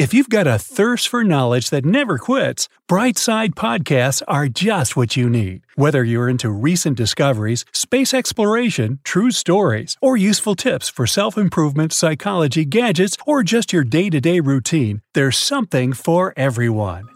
If 0.00 0.14
you've 0.14 0.30
got 0.30 0.46
a 0.46 0.58
thirst 0.58 1.08
for 1.08 1.22
knowledge 1.22 1.68
that 1.68 1.84
never 1.84 2.16
quits, 2.16 2.70
Brightside 2.88 3.50
Podcasts 3.50 4.22
are 4.26 4.48
just 4.48 4.96
what 4.96 5.14
you 5.14 5.28
need. 5.28 5.60
Whether 5.74 6.02
you're 6.02 6.30
into 6.30 6.48
recent 6.48 6.96
discoveries, 6.96 7.66
space 7.74 8.14
exploration, 8.14 9.00
true 9.04 9.30
stories, 9.30 9.98
or 10.00 10.16
useful 10.16 10.54
tips 10.54 10.88
for 10.88 11.06
self 11.06 11.36
improvement, 11.36 11.92
psychology, 11.92 12.64
gadgets, 12.64 13.18
or 13.26 13.42
just 13.42 13.74
your 13.74 13.84
day 13.84 14.08
to 14.08 14.22
day 14.22 14.40
routine, 14.40 15.02
there's 15.12 15.36
something 15.36 15.92
for 15.92 16.32
everyone. 16.34 17.06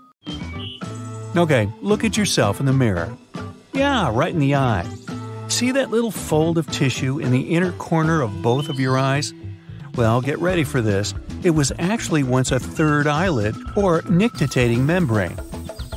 Okay, 1.35 1.73
look 1.81 2.05
at 2.05 2.19
yourself 2.19 2.61
in 2.61 2.67
the 2.67 2.75
mirror. 2.75 3.17
Yeah, 3.73 4.11
right 4.13 4.35
in 4.35 4.41
the 4.41 4.57
eye. 4.57 4.87
See 5.49 5.71
that 5.71 5.91
little 5.91 6.11
fold 6.11 6.59
of 6.59 6.71
tissue 6.71 7.19
in 7.19 7.31
the 7.31 7.55
inner 7.55 7.73
corner 7.73 8.21
of 8.21 8.43
both 8.43 8.69
of 8.69 8.79
your 8.79 8.99
eyes? 8.99 9.33
Well, 9.97 10.21
get 10.21 10.41
ready 10.41 10.65
for 10.65 10.83
this. 10.83 11.15
It 11.45 11.51
was 11.51 11.71
actually 11.79 12.25
once 12.25 12.51
a 12.51 12.59
third 12.59 13.07
eyelid, 13.07 13.55
or 13.77 14.03
nictitating 14.09 14.85
membrane. 14.85 15.39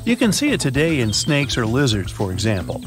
You 0.06 0.16
can 0.16 0.32
see 0.32 0.50
it 0.52 0.60
today 0.60 1.00
in 1.00 1.12
snakes 1.12 1.58
or 1.58 1.66
lizards, 1.66 2.12
for 2.12 2.32
example. 2.32 2.80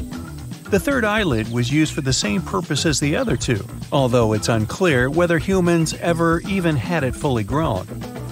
The 0.69 0.79
third 0.79 1.03
eyelid 1.03 1.51
was 1.51 1.69
used 1.69 1.93
for 1.93 1.99
the 1.99 2.13
same 2.13 2.41
purpose 2.41 2.85
as 2.85 3.01
the 3.01 3.17
other 3.17 3.35
two, 3.35 3.65
although 3.91 4.31
it's 4.31 4.47
unclear 4.47 5.09
whether 5.09 5.37
humans 5.37 5.93
ever 5.95 6.39
even 6.47 6.77
had 6.77 7.03
it 7.03 7.13
fully 7.13 7.43
grown. 7.43 7.85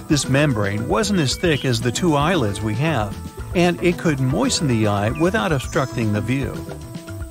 This 0.08 0.26
membrane 0.26 0.88
wasn't 0.88 1.20
as 1.20 1.36
thick 1.36 1.66
as 1.66 1.82
the 1.82 1.92
two 1.92 2.14
eyelids 2.14 2.62
we 2.62 2.74
have, 2.76 3.14
and 3.54 3.80
it 3.82 3.98
could 3.98 4.20
moisten 4.20 4.68
the 4.68 4.86
eye 4.86 5.10
without 5.20 5.52
obstructing 5.52 6.14
the 6.14 6.22
view. 6.22 6.54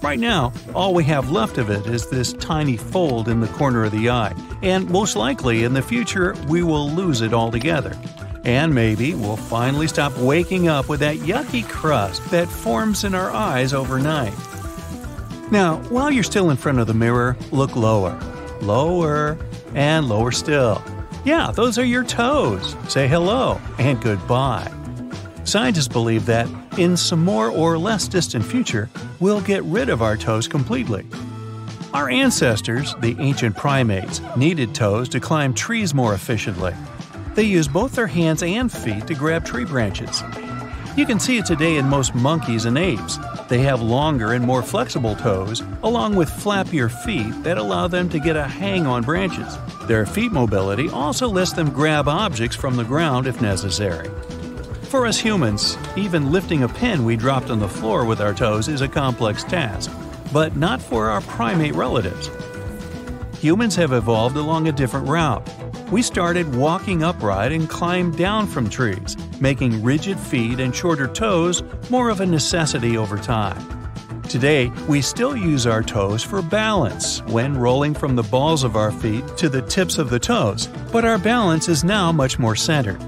Right 0.01 0.19
now, 0.19 0.53
all 0.73 0.93
we 0.93 1.03
have 1.05 1.29
left 1.29 1.57
of 1.57 1.69
it 1.69 1.85
is 1.85 2.07
this 2.07 2.31
tiny 2.33 2.77
fold 2.77 3.27
in 3.27 3.41
the 3.41 3.47
corner 3.47 3.83
of 3.83 3.91
the 3.91 4.09
eye, 4.09 4.33
and 4.63 4.89
most 4.89 5.17
likely 5.17 5.65
in 5.65 5.73
the 5.73 5.81
future 5.81 6.35
we 6.47 6.63
will 6.63 6.89
lose 6.89 7.19
it 7.21 7.33
altogether. 7.33 7.93
And 8.45 8.73
maybe 8.73 9.13
we'll 9.13 9.35
finally 9.35 9.89
stop 9.89 10.17
waking 10.17 10.69
up 10.69 10.87
with 10.87 11.01
that 11.01 11.17
yucky 11.17 11.67
crust 11.67 12.23
that 12.31 12.47
forms 12.47 13.03
in 13.03 13.13
our 13.13 13.29
eyes 13.29 13.73
overnight. 13.73 14.33
Now, 15.51 15.77
while 15.89 16.09
you're 16.09 16.23
still 16.23 16.49
in 16.49 16.57
front 16.57 16.79
of 16.79 16.87
the 16.87 16.93
mirror, 16.93 17.35
look 17.51 17.75
lower, 17.75 18.17
lower, 18.61 19.37
and 19.75 20.07
lower 20.07 20.31
still. 20.31 20.81
Yeah, 21.25 21.51
those 21.51 21.77
are 21.77 21.85
your 21.85 22.05
toes. 22.05 22.77
Say 22.87 23.09
hello 23.09 23.59
and 23.77 24.01
goodbye. 24.01 24.71
Scientists 25.49 25.87
believe 25.87 26.27
that, 26.27 26.47
in 26.77 26.95
some 26.95 27.25
more 27.25 27.49
or 27.49 27.75
less 27.75 28.07
distant 28.07 28.45
future, 28.45 28.87
we'll 29.19 29.41
get 29.41 29.63
rid 29.63 29.89
of 29.89 29.99
our 29.99 30.15
toes 30.15 30.47
completely. 30.47 31.07
Our 31.91 32.07
ancestors, 32.07 32.93
the 32.99 33.15
ancient 33.17 33.57
primates, 33.57 34.21
needed 34.37 34.75
toes 34.75 35.09
to 35.09 35.19
climb 35.19 35.55
trees 35.55 35.91
more 35.91 36.13
efficiently. 36.13 36.75
They 37.33 37.45
used 37.45 37.73
both 37.73 37.93
their 37.93 38.05
hands 38.05 38.43
and 38.43 38.71
feet 38.71 39.07
to 39.07 39.15
grab 39.15 39.43
tree 39.43 39.65
branches. 39.65 40.21
You 40.95 41.07
can 41.07 41.19
see 41.19 41.39
it 41.39 41.47
today 41.47 41.77
in 41.77 41.87
most 41.87 42.13
monkeys 42.13 42.65
and 42.65 42.77
apes. 42.77 43.17
They 43.47 43.61
have 43.63 43.81
longer 43.81 44.33
and 44.33 44.45
more 44.45 44.61
flexible 44.61 45.15
toes, 45.15 45.63
along 45.81 46.15
with 46.15 46.29
flappier 46.29 46.91
feet 46.91 47.41
that 47.41 47.57
allow 47.57 47.87
them 47.87 48.07
to 48.09 48.19
get 48.19 48.35
a 48.35 48.43
hang 48.47 48.85
on 48.85 49.01
branches. 49.01 49.57
Their 49.87 50.05
feet 50.05 50.31
mobility 50.31 50.89
also 50.89 51.27
lets 51.27 51.53
them 51.53 51.71
grab 51.71 52.07
objects 52.07 52.55
from 52.55 52.75
the 52.75 52.83
ground 52.83 53.25
if 53.25 53.41
necessary. 53.41 54.11
For 54.89 55.05
us 55.05 55.19
humans, 55.19 55.77
even 55.95 56.31
lifting 56.31 56.63
a 56.63 56.67
pen 56.67 57.05
we 57.05 57.15
dropped 57.15 57.51
on 57.51 57.59
the 57.59 57.69
floor 57.69 58.05
with 58.05 58.19
our 58.19 58.33
toes 58.33 58.67
is 58.67 58.81
a 58.81 58.87
complex 58.87 59.43
task, 59.43 59.91
but 60.33 60.55
not 60.55 60.81
for 60.81 61.11
our 61.11 61.21
primate 61.21 61.75
relatives. 61.75 62.31
Humans 63.39 63.75
have 63.75 63.93
evolved 63.93 64.35
along 64.35 64.67
a 64.67 64.71
different 64.71 65.07
route. 65.07 65.47
We 65.91 66.01
started 66.01 66.55
walking 66.55 67.03
upright 67.03 67.51
and 67.51 67.69
climbed 67.69 68.17
down 68.17 68.47
from 68.47 68.67
trees, 68.67 69.15
making 69.39 69.83
rigid 69.83 70.19
feet 70.19 70.59
and 70.59 70.75
shorter 70.75 71.07
toes 71.07 71.61
more 71.91 72.09
of 72.09 72.19
a 72.19 72.25
necessity 72.25 72.97
over 72.97 73.19
time. 73.19 73.63
Today, 74.23 74.71
we 74.87 75.03
still 75.03 75.35
use 75.35 75.67
our 75.67 75.83
toes 75.83 76.23
for 76.23 76.41
balance 76.41 77.21
when 77.27 77.55
rolling 77.55 77.93
from 77.93 78.15
the 78.15 78.23
balls 78.23 78.63
of 78.63 78.75
our 78.75 78.91
feet 78.91 79.37
to 79.37 79.49
the 79.49 79.61
tips 79.61 79.99
of 79.99 80.09
the 80.09 80.19
toes, 80.19 80.65
but 80.91 81.05
our 81.05 81.19
balance 81.19 81.69
is 81.69 81.83
now 81.83 82.11
much 82.11 82.39
more 82.39 82.55
centered. 82.55 82.99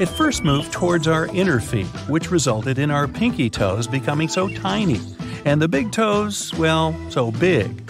It 0.00 0.08
first 0.08 0.44
moved 0.44 0.72
towards 0.72 1.06
our 1.06 1.26
inner 1.26 1.60
feet, 1.60 1.84
which 2.08 2.30
resulted 2.30 2.78
in 2.78 2.90
our 2.90 3.06
pinky 3.06 3.50
toes 3.50 3.86
becoming 3.86 4.28
so 4.28 4.48
tiny, 4.48 4.98
and 5.44 5.60
the 5.60 5.68
big 5.68 5.92
toes, 5.92 6.54
well, 6.54 6.96
so 7.10 7.30
big. 7.30 7.82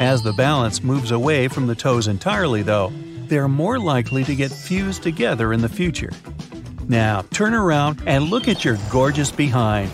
As 0.00 0.22
the 0.22 0.32
balance 0.32 0.82
moves 0.82 1.10
away 1.10 1.48
from 1.48 1.66
the 1.66 1.74
toes 1.74 2.08
entirely, 2.08 2.62
though, 2.62 2.90
they're 3.26 3.46
more 3.46 3.78
likely 3.78 4.24
to 4.24 4.34
get 4.34 4.50
fused 4.50 5.02
together 5.02 5.52
in 5.52 5.60
the 5.60 5.68
future. 5.68 6.12
Now, 6.88 7.26
turn 7.30 7.52
around 7.52 8.02
and 8.06 8.30
look 8.30 8.48
at 8.48 8.64
your 8.64 8.78
gorgeous 8.90 9.30
behind. 9.30 9.90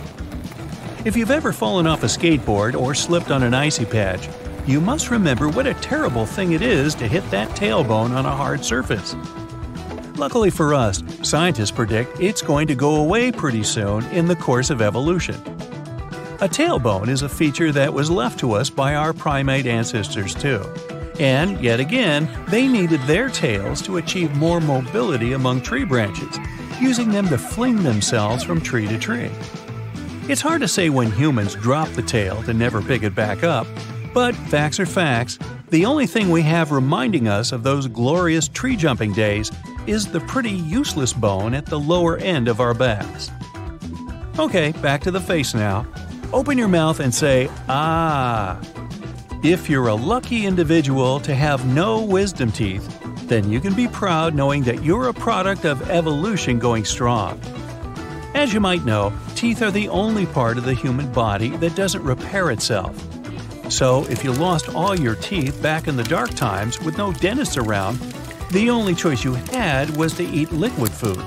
If 1.05 1.17
you've 1.17 1.33
ever 1.33 1.53
fallen 1.53 1.89
off 1.89 2.05
a 2.05 2.07
skateboard 2.07 2.81
or 2.81 2.95
slipped 2.95 3.33
on 3.33 3.43
an 3.43 3.55
icy 3.55 3.87
patch, 3.87 4.29
you 4.69 4.81
must 4.81 5.11
remember 5.11 5.49
what 5.49 5.67
a 5.67 5.75
terrible 5.75 6.27
thing 6.27 6.53
it 6.53 6.63
is 6.63 6.95
to 6.95 7.09
hit 7.09 7.29
that 7.33 7.49
tailbone 7.57 8.13
on 8.13 8.25
a 8.25 8.37
hard 8.37 8.65
surface. 8.65 9.17
Luckily 10.21 10.51
for 10.51 10.75
us, 10.75 11.03
scientists 11.23 11.71
predict 11.71 12.21
it's 12.21 12.43
going 12.43 12.67
to 12.67 12.75
go 12.75 12.97
away 12.97 13.33
pretty 13.33 13.63
soon 13.63 14.05
in 14.09 14.27
the 14.27 14.37
course 14.37 14.69
of 14.69 14.83
evolution. 14.83 15.37
A 16.43 16.47
tailbone 16.47 17.09
is 17.09 17.23
a 17.23 17.29
feature 17.29 17.73
that 17.73 17.95
was 17.95 18.11
left 18.11 18.39
to 18.41 18.53
us 18.53 18.69
by 18.69 18.97
our 18.97 19.15
primate 19.15 19.65
ancestors, 19.65 20.35
too. 20.35 20.63
And 21.19 21.59
yet 21.63 21.81
again, 21.81 22.29
they 22.49 22.69
needed 22.69 23.01
their 23.05 23.31
tails 23.31 23.81
to 23.81 23.97
achieve 23.97 24.37
more 24.37 24.61
mobility 24.61 25.33
among 25.33 25.63
tree 25.63 25.85
branches, 25.85 26.39
using 26.79 27.09
them 27.09 27.27
to 27.29 27.39
fling 27.39 27.83
themselves 27.83 28.45
from 28.45 28.61
tree 28.61 28.87
to 28.89 28.99
tree. 28.99 29.31
It's 30.29 30.43
hard 30.43 30.61
to 30.61 30.69
say 30.69 30.91
when 30.91 31.11
humans 31.13 31.55
drop 31.55 31.89
the 31.93 32.03
tail 32.03 32.43
to 32.43 32.53
never 32.53 32.83
pick 32.83 33.05
it 33.05 33.15
back 33.15 33.43
up, 33.43 33.67
but 34.13 34.35
facts 34.35 34.79
are 34.79 34.85
facts. 34.85 35.39
The 35.71 35.87
only 35.87 36.07
thing 36.07 36.29
we 36.29 36.43
have 36.43 36.73
reminding 36.73 37.27
us 37.27 37.53
of 37.53 37.63
those 37.63 37.87
glorious 37.87 38.49
tree 38.49 38.77
jumping 38.77 39.15
days 39.15 39.51
is 39.87 40.07
the 40.07 40.21
pretty 40.21 40.51
useless 40.51 41.13
bone 41.13 41.55
at 41.55 41.67
the 41.67 41.79
lower 41.79 42.17
end 42.19 42.49
of 42.49 42.61
our 42.61 42.75
backs. 42.75 43.31
Okay, 44.39 44.73
back 44.81 45.03
to 45.03 45.11
the 45.11 45.21
face 45.21 45.55
now. 45.55 45.87
Open 46.33 46.57
your 46.57 46.69
mouth 46.69 47.01
and 47.01 47.15
say, 47.15 47.49
Ah. 47.69 48.61
If 49.43 49.71
you're 49.71 49.89
a 49.89 49.95
lucky 49.95 50.45
individual 50.45 51.19
to 51.21 51.35
have 51.35 51.67
no 51.67 52.03
wisdom 52.03 52.53
teeth, 52.53 52.87
then 53.27 53.51
you 53.51 53.61
can 53.61 53.75
be 53.75 53.89
proud 53.89 54.35
knowing 54.35 54.63
that 54.65 54.83
you're 54.83 55.09
a 55.09 55.15
product 55.15 55.65
of 55.65 55.89
evolution 55.91 56.59
going 56.59 56.85
strong. 56.85 57.41
As 58.35 58.53
you 58.53 58.61
might 58.61 58.85
know, 58.85 59.13
teeth 59.35 59.63
are 59.63 59.71
the 59.71 59.89
only 59.89 60.27
part 60.27 60.59
of 60.59 60.65
the 60.65 60.75
human 60.75 61.11
body 61.13 61.51
that 61.57 61.75
doesn't 61.75 62.03
repair 62.03 62.51
itself. 62.51 62.95
So, 63.71 64.05
if 64.11 64.25
you 64.25 64.33
lost 64.33 64.75
all 64.75 64.99
your 64.99 65.15
teeth 65.15 65.63
back 65.63 65.89
in 65.89 65.97
the 65.97 66.05
dark 66.05 66.31
times 66.31 66.81
with 66.81 66.99
no 66.99 67.13
dentists 67.13 67.57
around, 67.57 67.99
the 68.51 68.71
only 68.71 68.95
choice 68.95 69.25
you 69.25 69.35
had 69.35 69.97
was 69.97 70.15
to 70.15 70.25
eat 70.25 70.51
liquid 70.53 70.91
food. 70.91 71.23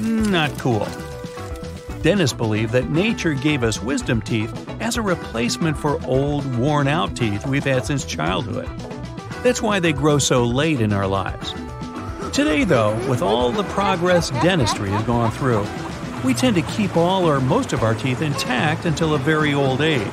Not 0.00 0.50
cool. 0.58 0.86
Dentists 2.02 2.36
believe 2.36 2.72
that 2.72 2.90
nature 2.90 3.34
gave 3.34 3.62
us 3.62 3.82
wisdom 3.82 4.20
teeth 4.22 4.52
as 4.80 4.96
a 4.96 5.02
replacement 5.02 5.76
for 5.76 6.02
old, 6.04 6.56
worn 6.56 6.88
out 6.88 7.16
teeth 7.16 7.46
we've 7.46 7.64
had 7.64 7.84
since 7.84 8.04
childhood. 8.04 8.68
That's 9.42 9.62
why 9.62 9.80
they 9.80 9.92
grow 9.92 10.18
so 10.18 10.44
late 10.44 10.80
in 10.80 10.92
our 10.92 11.06
lives. 11.06 11.52
Today, 12.32 12.64
though, 12.64 12.94
with 13.08 13.22
all 13.22 13.50
the 13.52 13.64
progress 13.64 14.30
dentistry 14.30 14.90
has 14.90 15.04
gone 15.04 15.30
through, 15.30 15.66
we 16.24 16.34
tend 16.34 16.56
to 16.56 16.62
keep 16.62 16.96
all 16.96 17.28
or 17.28 17.40
most 17.40 17.72
of 17.72 17.82
our 17.82 17.94
teeth 17.94 18.22
intact 18.22 18.84
until 18.84 19.14
a 19.14 19.18
very 19.18 19.54
old 19.54 19.80
age. 19.80 20.06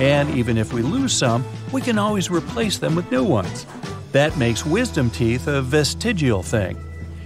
And 0.00 0.30
even 0.30 0.58
if 0.58 0.72
we 0.72 0.82
lose 0.82 1.12
some, 1.12 1.44
we 1.72 1.80
can 1.80 1.98
always 1.98 2.30
replace 2.30 2.78
them 2.78 2.94
with 2.94 3.10
new 3.10 3.24
ones. 3.24 3.66
That 4.12 4.36
makes 4.36 4.64
wisdom 4.64 5.10
teeth 5.10 5.48
a 5.48 5.62
vestigial 5.62 6.42
thing. 6.42 6.78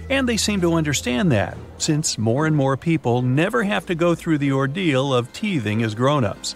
And 0.09 0.27
they 0.27 0.37
seem 0.37 0.61
to 0.61 0.73
understand 0.73 1.31
that, 1.33 1.57
since 1.77 2.17
more 2.17 2.47
and 2.47 2.55
more 2.55 2.77
people 2.77 3.21
never 3.21 3.63
have 3.63 3.85
to 3.87 3.95
go 3.95 4.15
through 4.15 4.37
the 4.37 4.53
ordeal 4.53 5.13
of 5.13 5.31
teething 5.33 5.83
as 5.83 5.93
grown 5.93 6.23
ups. 6.23 6.55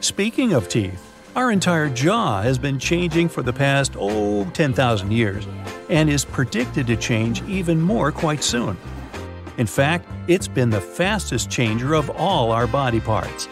Speaking 0.00 0.52
of 0.52 0.68
teeth, 0.68 1.10
our 1.34 1.50
entire 1.50 1.88
jaw 1.88 2.42
has 2.42 2.58
been 2.58 2.78
changing 2.78 3.30
for 3.30 3.42
the 3.42 3.52
past, 3.52 3.94
oh, 3.98 4.44
10,000 4.52 5.10
years, 5.10 5.46
and 5.88 6.10
is 6.10 6.24
predicted 6.26 6.86
to 6.86 6.96
change 6.96 7.42
even 7.44 7.80
more 7.80 8.12
quite 8.12 8.44
soon. 8.44 8.76
In 9.56 9.66
fact, 9.66 10.06
it's 10.28 10.48
been 10.48 10.68
the 10.68 10.80
fastest 10.80 11.50
changer 11.50 11.94
of 11.94 12.10
all 12.10 12.52
our 12.52 12.66
body 12.66 13.00
parts. 13.00 13.48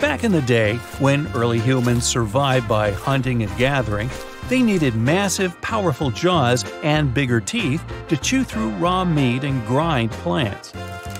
Back 0.00 0.24
in 0.24 0.32
the 0.32 0.42
day, 0.42 0.76
when 0.98 1.28
early 1.28 1.60
humans 1.60 2.04
survived 2.04 2.68
by 2.68 2.90
hunting 2.90 3.44
and 3.44 3.56
gathering, 3.56 4.10
they 4.48 4.62
needed 4.62 4.94
massive, 4.94 5.60
powerful 5.60 6.10
jaws 6.10 6.64
and 6.82 7.12
bigger 7.12 7.40
teeth 7.40 7.84
to 8.08 8.16
chew 8.16 8.44
through 8.44 8.70
raw 8.70 9.04
meat 9.04 9.44
and 9.44 9.66
grind 9.66 10.10
plants. 10.12 10.72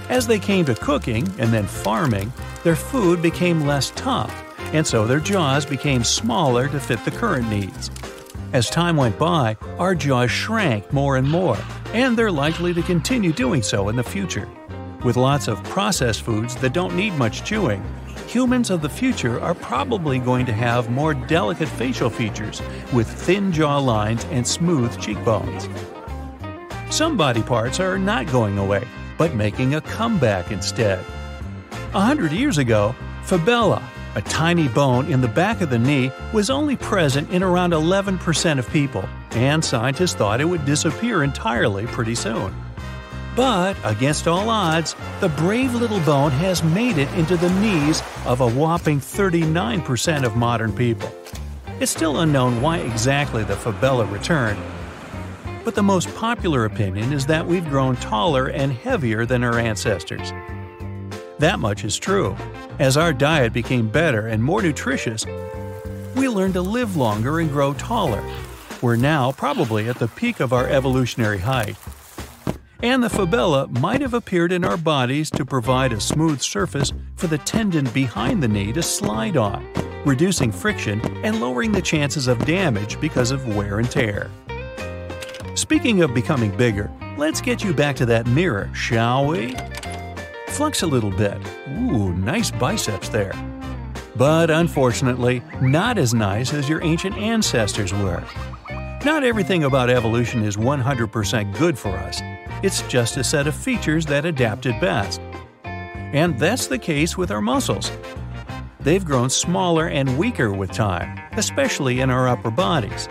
As 0.08 0.26
they 0.26 0.38
came 0.38 0.64
to 0.66 0.74
cooking 0.74 1.28
and 1.38 1.52
then 1.52 1.66
farming, 1.66 2.32
their 2.62 2.76
food 2.76 3.20
became 3.20 3.66
less 3.66 3.90
tough, 3.96 4.32
and 4.72 4.86
so 4.86 5.06
their 5.06 5.20
jaws 5.20 5.66
became 5.66 6.04
smaller 6.04 6.68
to 6.68 6.78
fit 6.78 7.04
the 7.04 7.10
current 7.10 7.48
needs. 7.48 7.90
As 8.52 8.70
time 8.70 8.96
went 8.96 9.18
by, 9.18 9.56
our 9.78 9.94
jaws 9.94 10.30
shrank 10.30 10.92
more 10.92 11.16
and 11.16 11.28
more, 11.28 11.58
and 11.92 12.16
they're 12.16 12.30
likely 12.30 12.72
to 12.74 12.82
continue 12.82 13.32
doing 13.32 13.62
so 13.62 13.88
in 13.88 13.96
the 13.96 14.02
future. 14.04 14.48
With 15.04 15.16
lots 15.16 15.48
of 15.48 15.62
processed 15.64 16.22
foods 16.22 16.54
that 16.56 16.72
don't 16.72 16.96
need 16.96 17.14
much 17.14 17.44
chewing, 17.44 17.84
humans 18.26 18.70
of 18.70 18.82
the 18.82 18.88
future 18.88 19.40
are 19.40 19.54
probably 19.54 20.18
going 20.18 20.46
to 20.46 20.52
have 20.52 20.90
more 20.90 21.14
delicate 21.14 21.68
facial 21.68 22.10
features 22.10 22.60
with 22.92 23.08
thin 23.08 23.52
jaw 23.52 23.78
lines 23.78 24.24
and 24.30 24.46
smooth 24.46 24.98
cheekbones. 25.00 25.68
Some 26.90 27.16
body 27.16 27.42
parts 27.42 27.80
are 27.80 27.98
not 27.98 28.26
going 28.26 28.58
away, 28.58 28.86
but 29.16 29.34
making 29.34 29.74
a 29.74 29.80
comeback 29.80 30.50
instead. 30.50 31.04
A 31.94 32.00
hundred 32.00 32.32
years 32.32 32.58
ago, 32.58 32.94
fabella, 33.22 33.82
a 34.16 34.22
tiny 34.22 34.66
bone 34.68 35.12
in 35.12 35.20
the 35.20 35.28
back 35.28 35.60
of 35.60 35.70
the 35.70 35.78
knee, 35.78 36.10
was 36.32 36.50
only 36.50 36.76
present 36.76 37.30
in 37.30 37.42
around 37.42 37.72
11% 37.72 38.58
of 38.58 38.68
people, 38.70 39.06
and 39.32 39.64
scientists 39.64 40.14
thought 40.14 40.40
it 40.40 40.46
would 40.46 40.64
disappear 40.64 41.22
entirely 41.22 41.86
pretty 41.86 42.14
soon. 42.14 42.54
But, 43.36 43.76
against 43.84 44.26
all 44.26 44.48
odds, 44.48 44.96
the 45.20 45.28
brave 45.28 45.74
little 45.74 46.00
bone 46.00 46.30
has 46.30 46.64
made 46.64 46.96
it 46.96 47.12
into 47.12 47.36
the 47.36 47.50
knees 47.60 48.02
of 48.24 48.40
a 48.40 48.48
whopping 48.48 48.98
39% 48.98 50.24
of 50.24 50.36
modern 50.36 50.72
people. 50.72 51.14
It's 51.78 51.92
still 51.92 52.20
unknown 52.20 52.62
why 52.62 52.78
exactly 52.78 53.44
the 53.44 53.54
fabella 53.54 54.06
returned, 54.06 54.58
but 55.66 55.74
the 55.74 55.82
most 55.82 56.08
popular 56.14 56.64
opinion 56.64 57.12
is 57.12 57.26
that 57.26 57.46
we've 57.46 57.68
grown 57.68 57.96
taller 57.96 58.46
and 58.46 58.72
heavier 58.72 59.26
than 59.26 59.44
our 59.44 59.58
ancestors. 59.58 60.32
That 61.38 61.58
much 61.58 61.84
is 61.84 61.98
true. 61.98 62.34
As 62.78 62.96
our 62.96 63.12
diet 63.12 63.52
became 63.52 63.90
better 63.90 64.28
and 64.28 64.42
more 64.42 64.62
nutritious, 64.62 65.26
we 66.14 66.30
learned 66.30 66.54
to 66.54 66.62
live 66.62 66.96
longer 66.96 67.40
and 67.40 67.50
grow 67.50 67.74
taller. 67.74 68.24
We're 68.80 68.96
now 68.96 69.32
probably 69.32 69.90
at 69.90 69.98
the 69.98 70.08
peak 70.08 70.40
of 70.40 70.54
our 70.54 70.66
evolutionary 70.66 71.38
height 71.38 71.76
and 72.86 73.02
the 73.02 73.10
fabella 73.10 73.66
might 73.80 74.00
have 74.00 74.14
appeared 74.14 74.52
in 74.52 74.64
our 74.64 74.76
bodies 74.76 75.28
to 75.28 75.44
provide 75.44 75.92
a 75.92 76.00
smooth 76.00 76.40
surface 76.40 76.92
for 77.16 77.26
the 77.26 77.38
tendon 77.38 77.84
behind 77.86 78.40
the 78.40 78.46
knee 78.46 78.72
to 78.72 78.80
slide 78.80 79.36
on, 79.36 79.66
reducing 80.04 80.52
friction 80.52 81.00
and 81.24 81.40
lowering 81.40 81.72
the 81.72 81.82
chances 81.82 82.28
of 82.28 82.46
damage 82.46 83.00
because 83.00 83.32
of 83.32 83.56
wear 83.56 83.80
and 83.80 83.90
tear. 83.90 84.30
Speaking 85.56 86.02
of 86.02 86.14
becoming 86.14 86.56
bigger, 86.56 86.88
let's 87.18 87.40
get 87.40 87.64
you 87.64 87.74
back 87.74 87.96
to 87.96 88.06
that 88.06 88.28
mirror, 88.28 88.70
shall 88.72 89.26
we? 89.26 89.56
Flex 90.50 90.82
a 90.82 90.86
little 90.86 91.10
bit. 91.10 91.38
Ooh, 91.70 92.12
nice 92.12 92.52
biceps 92.52 93.08
there. 93.08 93.34
But 94.14 94.48
unfortunately, 94.48 95.42
not 95.60 95.98
as 95.98 96.14
nice 96.14 96.54
as 96.54 96.68
your 96.68 96.84
ancient 96.84 97.16
ancestors 97.16 97.92
were. 97.92 98.22
Not 99.04 99.24
everything 99.24 99.64
about 99.64 99.90
evolution 99.90 100.44
is 100.44 100.56
100% 100.56 101.58
good 101.58 101.76
for 101.76 101.90
us, 101.90 102.20
it's 102.62 102.82
just 102.82 103.16
a 103.16 103.24
set 103.24 103.46
of 103.46 103.54
features 103.54 104.06
that 104.06 104.24
adapted 104.24 104.80
best. 104.80 105.20
And 105.64 106.38
that's 106.38 106.66
the 106.66 106.78
case 106.78 107.16
with 107.16 107.30
our 107.30 107.40
muscles. 107.40 107.90
They've 108.80 109.04
grown 109.04 109.30
smaller 109.30 109.88
and 109.88 110.16
weaker 110.16 110.52
with 110.52 110.70
time, 110.70 111.20
especially 111.32 112.00
in 112.00 112.10
our 112.10 112.28
upper 112.28 112.50
bodies. 112.50 113.08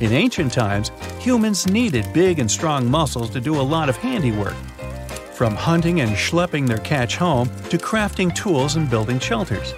In 0.00 0.12
ancient 0.12 0.52
times, 0.52 0.90
humans 1.18 1.66
needed 1.66 2.12
big 2.12 2.38
and 2.38 2.50
strong 2.50 2.90
muscles 2.90 3.30
to 3.30 3.40
do 3.40 3.58
a 3.58 3.62
lot 3.62 3.88
of 3.88 3.96
handiwork. 3.96 4.54
From 5.32 5.54
hunting 5.54 6.00
and 6.00 6.10
schlepping 6.10 6.66
their 6.66 6.78
catch 6.78 7.16
home 7.16 7.48
to 7.70 7.78
crafting 7.78 8.34
tools 8.34 8.76
and 8.76 8.90
building 8.90 9.18
shelters. 9.18 9.74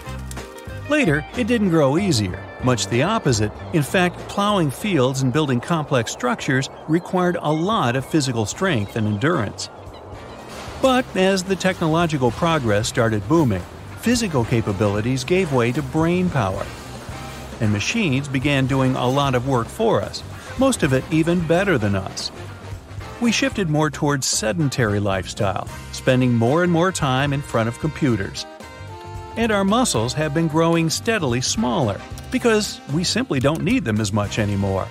Later, 0.91 1.25
it 1.37 1.47
didn't 1.47 1.70
grow 1.70 1.99
easier, 1.99 2.43
much 2.64 2.87
the 2.88 3.02
opposite. 3.02 3.52
In 3.72 3.82
fact, 3.82 4.19
plowing 4.28 4.70
fields 4.70 5.22
and 5.22 5.32
building 5.32 5.60
complex 5.60 6.12
structures 6.12 6.69
required 6.88 7.37
a 7.40 7.52
lot 7.52 7.96
of 7.96 8.05
physical 8.05 8.46
strength 8.46 8.96
and 8.96 9.06
endurance. 9.06 9.69
But 10.81 11.05
as 11.16 11.44
the 11.44 11.56
technological 11.56 12.31
progress 12.31 12.88
started 12.88 13.26
booming, 13.28 13.62
physical 14.00 14.44
capabilities 14.44 15.25
gave 15.25 15.52
way 15.52 15.72
to 15.72 15.82
brain 15.82 16.31
power. 16.31 16.66
And 17.60 17.72
machines 17.72 18.28
began 18.28 18.66
doing 18.66 18.94
a 18.94 19.08
lot 19.08 19.34
of 19.34 19.49
work 19.49 19.66
for 19.66 20.00
us, 20.00 20.22
most 20.58 20.82
of 20.82 20.93
it 20.93 21.05
even 21.10 21.46
better 21.46 21.78
than 21.78 21.94
us. 21.94 22.31
We 23.20 23.32
shifted 23.32 23.69
more 23.69 23.90
towards 23.90 24.26
sedentary 24.26 25.00
lifestyle, 25.00 25.66
spending 25.93 26.34
more 26.34 26.62
and 26.62 26.72
more 26.72 26.93
time 26.93 27.32
in 27.32 27.43
front 27.43 27.69
of 27.69 27.81
computers– 27.81 28.46
and 29.38 29.52
our 29.52 29.64
muscles 29.64 30.12
have 30.12 30.35
been 30.35 30.49
growing 30.49 30.90
steadily 30.90 31.40
smaller 31.40 32.00
because 32.32 32.81
we 32.93 33.05
simply 33.05 33.38
don't 33.38 33.62
need 33.62 33.85
them 33.85 34.00
as 34.00 34.12
much 34.12 34.37
anymore. 34.40 34.88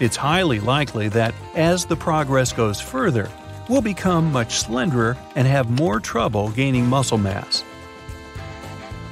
It's 0.00 0.16
highly 0.16 0.60
likely 0.60 1.08
that 1.08 1.34
as 1.54 1.86
the 1.86 1.96
progress 1.96 2.52
goes 2.52 2.78
further, 2.78 3.30
we'll 3.70 3.80
become 3.80 4.30
much 4.30 4.62
slenderer 4.62 5.16
and 5.34 5.48
have 5.48 5.70
more 5.70 5.98
trouble 5.98 6.50
gaining 6.50 6.86
muscle 6.86 7.16
mass. 7.16 7.64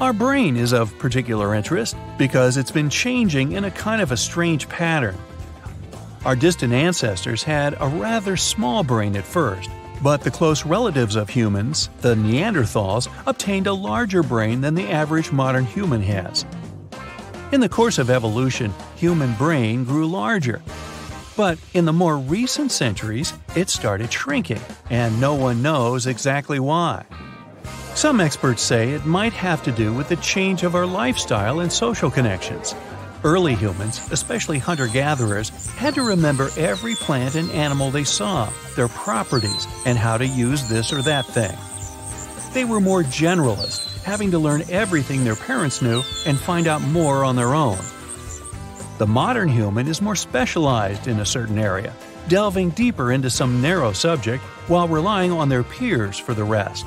Our 0.03 0.13
brain 0.13 0.59
is 0.59 0.75
of 0.75 0.97
particular 0.99 1.55
interest 1.55 1.97
because 2.19 2.59
it's 2.59 2.71
been 2.71 2.91
changing 2.91 3.53
in 3.53 3.65
a 3.65 3.71
kind 3.71 4.03
of 4.03 4.13
a 4.13 4.19
strange 4.19 4.69
pattern. 4.69 5.17
Our 6.27 6.37
distant 6.37 6.75
ancestors 6.75 7.43
had 7.43 7.75
a 7.81 7.89
rather 7.89 8.37
small 8.37 8.85
brain 8.85 9.17
at 9.17 9.25
first, 9.25 9.71
but 10.03 10.23
the 10.23 10.31
close 10.31 10.65
relatives 10.65 11.17
of 11.17 11.29
humans, 11.29 11.91
the 12.01 12.15
Neanderthals, 12.15 13.09
obtained 13.27 13.67
a 13.67 13.73
larger 13.73 14.23
brain 14.23 14.61
than 14.61 14.75
the 14.75 14.91
average 14.91 15.33
modern 15.33 15.65
human 15.65 16.03
has. 16.03 16.45
In 17.53 17.61
the 17.61 17.69
course 17.69 17.99
of 17.99 18.11
evolution, 18.11 18.73
human 18.97 19.35
brain 19.35 19.85
grew 19.85 20.07
larger. 20.07 20.63
But 21.37 21.59
in 21.75 21.85
the 21.85 21.93
more 21.93 22.19
recent 22.19 22.71
centuries, 22.71 23.33
it 23.57 23.69
started 23.69 24.13
shrinking, 24.13 24.61
and 24.91 25.21
no 25.21 25.35
one 25.35 25.63
knows 25.63 26.07
exactly 26.07 26.61
why. 26.61 27.05
Some 27.95 28.21
experts 28.21 28.63
say 28.63 28.91
it 28.91 29.05
might 29.05 29.33
have 29.33 29.63
to 29.65 29.73
do 29.73 29.93
with 29.93 30.09
the 30.09 30.17
change 30.17 30.63
of 30.63 30.75
our 30.75 30.87
lifestyle 30.87 31.61
and 31.61 31.73
social 31.73 32.11
connections. 32.11 32.75
Early 33.23 33.55
humans, 33.55 34.01
especially 34.11 34.59
hunter 34.59 34.87
gatherers, 34.87 35.51
had 35.77 35.95
to 35.95 36.03
remember 36.03 36.49
every 36.57 36.95
plant 36.95 37.35
and 37.35 37.51
animal 37.51 37.91
they 37.91 38.05
saw, 38.05 38.51
their 38.77 38.89
properties, 38.89 39.67
and 39.85 39.99
how 39.99 40.17
to 40.17 40.27
use 40.27 40.67
this 40.71 40.91
or 40.91 41.03
that 41.03 41.27
thing. 41.27 41.57
They 42.55 42.65
were 42.65 42.81
more 42.81 43.03
generalist, 43.03 44.03
having 44.05 44.31
to 44.31 44.39
learn 44.39 44.63
everything 44.71 45.23
their 45.23 45.37
parents 45.37 45.83
knew 45.83 46.03
and 46.27 46.39
find 46.39 46.67
out 46.67 46.81
more 46.81 47.23
on 47.23 47.37
their 47.37 47.55
own. 47.55 47.79
The 48.97 49.07
modern 49.07 49.51
human 49.51 49.87
is 49.87 50.01
more 50.01 50.17
specialized 50.17 51.07
in 51.07 51.21
a 51.21 51.27
certain 51.27 51.59
area, 51.59 51.95
delving 52.29 52.71
deeper 52.71 53.13
into 53.13 53.29
some 53.29 53.61
narrow 53.61 53.93
subject 53.93 54.43
while 54.67 54.89
relying 54.89 55.31
on 55.31 55.51
their 55.51 55.63
peers 55.63 56.19
for 56.19 56.33
the 56.33 56.45
rest 56.45 56.87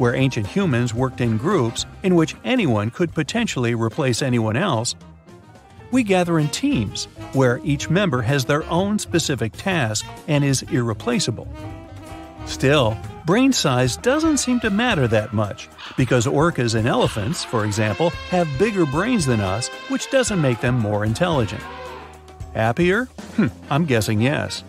where 0.00 0.14
ancient 0.14 0.46
humans 0.46 0.94
worked 0.94 1.20
in 1.20 1.36
groups 1.36 1.84
in 2.02 2.14
which 2.14 2.34
anyone 2.42 2.90
could 2.90 3.12
potentially 3.12 3.74
replace 3.74 4.22
anyone 4.22 4.56
else, 4.56 4.94
we 5.90 6.02
gather 6.02 6.38
in 6.38 6.48
teams, 6.48 7.06
where 7.32 7.60
each 7.64 7.90
member 7.90 8.22
has 8.22 8.44
their 8.44 8.64
own 8.70 8.98
specific 8.98 9.52
task 9.52 10.06
and 10.28 10.44
is 10.44 10.62
irreplaceable. 10.62 11.48
Still, 12.46 12.96
brain 13.26 13.52
size 13.52 13.96
doesn't 13.96 14.38
seem 14.38 14.60
to 14.60 14.70
matter 14.70 15.06
that 15.08 15.32
much, 15.32 15.68
because 15.96 16.26
orcas 16.26 16.74
and 16.74 16.88
elephants, 16.88 17.44
for 17.44 17.64
example, 17.64 18.10
have 18.30 18.48
bigger 18.58 18.86
brains 18.86 19.26
than 19.26 19.40
us, 19.40 19.68
which 19.88 20.10
doesn't 20.10 20.40
make 20.40 20.60
them 20.60 20.78
more 20.78 21.04
intelligent. 21.04 21.62
Happier? 22.54 23.08
Hm, 23.36 23.50
I'm 23.70 23.84
guessing 23.84 24.20
yes. 24.20 24.64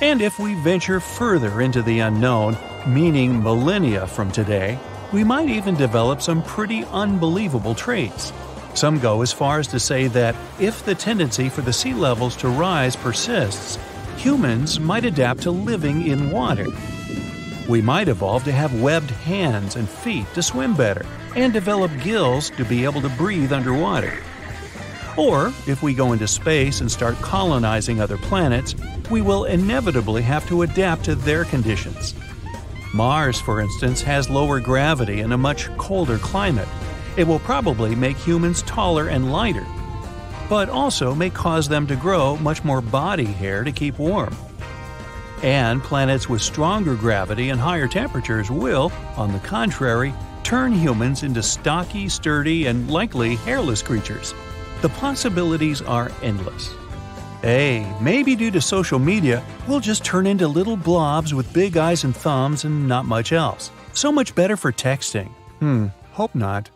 And 0.00 0.20
if 0.20 0.38
we 0.38 0.54
venture 0.62 1.00
further 1.00 1.60
into 1.60 1.80
the 1.82 2.00
unknown, 2.00 2.56
meaning 2.86 3.42
millennia 3.42 4.06
from 4.06 4.32
today, 4.32 4.78
we 5.12 5.22
might 5.22 5.48
even 5.48 5.76
develop 5.76 6.20
some 6.20 6.42
pretty 6.42 6.84
unbelievable 6.86 7.74
traits. 7.74 8.32
Some 8.74 8.98
go 8.98 9.22
as 9.22 9.32
far 9.32 9.60
as 9.60 9.68
to 9.68 9.78
say 9.78 10.08
that 10.08 10.34
if 10.58 10.84
the 10.84 10.94
tendency 10.94 11.48
for 11.48 11.62
the 11.62 11.72
sea 11.72 11.94
levels 11.94 12.36
to 12.36 12.48
rise 12.48 12.96
persists, 12.96 13.78
humans 14.16 14.80
might 14.80 15.04
adapt 15.04 15.42
to 15.42 15.50
living 15.52 16.06
in 16.06 16.30
water. 16.30 16.66
We 17.68 17.80
might 17.80 18.08
evolve 18.08 18.44
to 18.44 18.52
have 18.52 18.82
webbed 18.82 19.10
hands 19.10 19.76
and 19.76 19.88
feet 19.88 20.26
to 20.34 20.42
swim 20.42 20.74
better, 20.74 21.06
and 21.36 21.52
develop 21.52 21.90
gills 22.02 22.50
to 22.50 22.64
be 22.64 22.84
able 22.84 23.00
to 23.00 23.08
breathe 23.10 23.52
underwater. 23.52 24.12
Or, 25.16 25.52
if 25.68 25.82
we 25.82 25.94
go 25.94 26.12
into 26.12 26.26
space 26.26 26.80
and 26.80 26.90
start 26.90 27.14
colonizing 27.16 28.00
other 28.00 28.18
planets, 28.18 28.74
we 29.08 29.22
will 29.22 29.44
inevitably 29.44 30.22
have 30.22 30.46
to 30.48 30.62
adapt 30.62 31.04
to 31.04 31.14
their 31.14 31.44
conditions. 31.44 32.14
Mars, 32.92 33.40
for 33.40 33.60
instance, 33.60 34.02
has 34.02 34.28
lower 34.28 34.60
gravity 34.60 35.20
and 35.20 35.32
a 35.32 35.38
much 35.38 35.74
colder 35.76 36.18
climate, 36.18 36.68
it 37.16 37.26
will 37.26 37.38
probably 37.40 37.94
make 37.94 38.16
humans 38.16 38.62
taller 38.62 39.08
and 39.08 39.32
lighter, 39.32 39.66
but 40.48 40.68
also 40.68 41.14
may 41.14 41.30
cause 41.30 41.68
them 41.68 41.86
to 41.86 41.96
grow 41.96 42.36
much 42.38 42.64
more 42.64 42.80
body 42.80 43.24
hair 43.24 43.64
to 43.64 43.72
keep 43.72 43.98
warm. 43.98 44.34
And 45.42 45.82
planets 45.82 46.28
with 46.28 46.42
stronger 46.42 46.94
gravity 46.94 47.50
and 47.50 47.60
higher 47.60 47.86
temperatures 47.86 48.50
will, 48.50 48.90
on 49.16 49.32
the 49.32 49.38
contrary, 49.40 50.14
turn 50.42 50.72
humans 50.72 51.22
into 51.22 51.42
stocky, 51.42 52.08
sturdy, 52.08 52.66
and 52.66 52.90
likely 52.90 53.36
hairless 53.36 53.82
creatures. 53.82 54.34
The 54.80 54.88
possibilities 54.90 55.82
are 55.82 56.10
endless. 56.22 56.74
Hey, 57.42 57.90
maybe 58.00 58.36
due 58.36 58.50
to 58.52 58.60
social 58.60 58.98
media, 58.98 59.42
we'll 59.68 59.80
just 59.80 60.04
turn 60.04 60.26
into 60.26 60.48
little 60.48 60.78
blobs 60.78 61.34
with 61.34 61.52
big 61.52 61.76
eyes 61.76 62.04
and 62.04 62.16
thumbs 62.16 62.64
and 62.64 62.88
not 62.88 63.04
much 63.04 63.32
else. 63.32 63.70
So 63.92 64.10
much 64.10 64.34
better 64.34 64.56
for 64.56 64.72
texting. 64.72 65.28
Hmm, 65.60 65.88
hope 66.12 66.34
not. 66.34 66.70